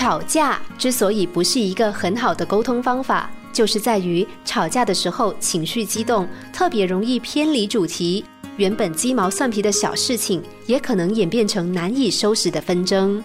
[0.00, 8.24] 吵架之所以不是一个很好的沟通方法，就是在于吵架的时候情绪激动，特别容易偏离主题。
[8.56, 13.22] 原本鸡毛蒜皮的小事情，也可能演变成难以收拾的纷争。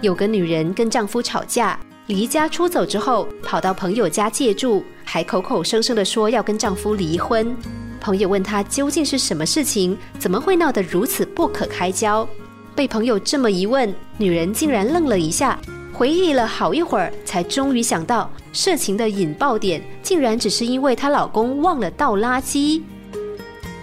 [0.00, 1.78] 有个女人跟丈夫吵架，
[2.08, 7.56] 离家出走之后，跑到朋友家借住，还口口声声的说要跟丈夫离婚。
[8.00, 12.28] 朋友问她究竟是什么事情，怎么会闹得如此不可开交？
[12.74, 15.58] 被朋友这么一问，女人竟然愣了一下，
[15.92, 22.80] 回忆了好一会儿，才终于想到事情的引爆点，竟然只是因为她老公忘了倒垃圾。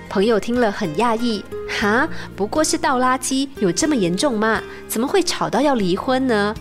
[0.09, 4.61] 朋友听了很讶异，哈，不过是倒垃圾，有这么严重吗？
[4.87, 6.55] 怎么会吵到要离婚呢？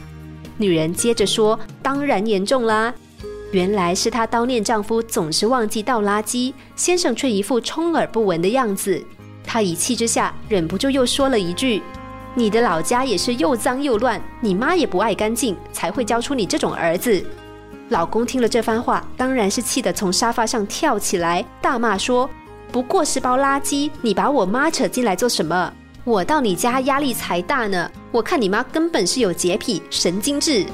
[0.59, 2.93] 女人接着说：“当然严重啦，
[3.53, 9.03] 原来是她叨念丈夫总是忘记倒垃圾，先生却一副充耳不闻的样子。
[9.45, 11.81] 她一气之下，忍不住又说了一句。”
[12.39, 17.25] 你的老家也是又脏又乱，你妈也不爱干净，才会教出你这种儿子。
[17.89, 22.29] 老公听了这番话，当然是气得从沙发上跳起来，大骂说
[22.71, 25.73] ：“不过是包垃圾，你把我妈扯进来做什么？
[26.05, 27.91] 我到你家压力才大呢！
[28.13, 30.67] 我看你妈根本是有洁癖、神经质。”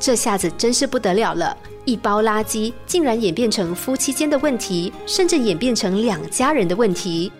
[0.00, 7.30] 这下子真是不得了了，一包垃圾竟然演变成夫妻间的问题，甚至演变成两家人的问题。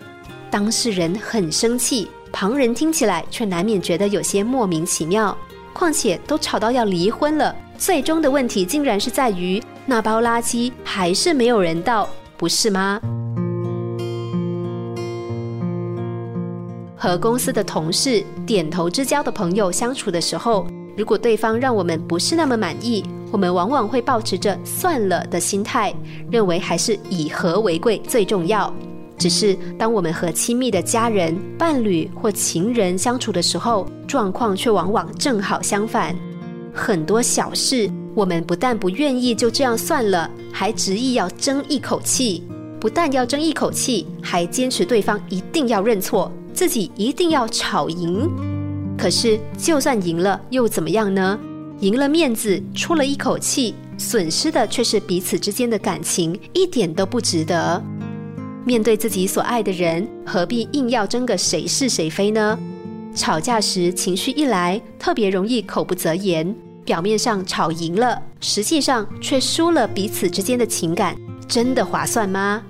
[0.48, 2.08] 当事人很生气。
[2.32, 5.36] 旁人听起来却难免觉得有些莫名其妙。
[5.72, 13.00] 况且都吵到要离婚了，最终的问题竟然是在于那包垃圾还是没有人倒，不是吗？
[16.96, 20.66] 和公司的同事、点头之交的朋友相处的时候，
[20.96, 25.92] 如果对方让我们不是那么满意，我们往往会保持着算了的心态，
[26.30, 28.72] 认为还是以和为贵最重要。
[29.22, 36.12] 只是当我们和亲密的家人、伴侣或情人相处的时候，状况却往往正好相反。
[36.74, 42.42] 很多小事，我们不但不愿意就这样算了，还执意要争一口气。
[42.80, 48.28] 不但要争一口气，还坚持对方一定要认错，自己一定要吵赢。
[48.98, 51.38] 可是，就算赢了又怎么样呢？
[51.78, 57.80] 赢了面子，出了一口气，损失的却是彼此之间的感情，一点都不值得。
[58.64, 62.58] 面对自己所爱的人，何必硬要争个谁是谁非呢？
[63.14, 71.16] 吵架时情绪一来，特别容易口不择言，表面上吵赢了，实际上却输了彼此之间的情感，
[71.48, 72.62] 真的划算吗？